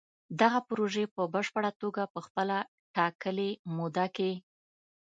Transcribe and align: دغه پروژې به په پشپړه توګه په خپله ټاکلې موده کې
دغه 0.41 0.59
پروژې 0.69 1.03
به 1.07 1.11
په 1.15 1.23
پشپړه 1.33 1.71
توګه 1.81 2.03
په 2.13 2.19
خپله 2.25 2.57
ټاکلې 2.95 3.49
موده 3.75 4.05
کې 4.15 4.31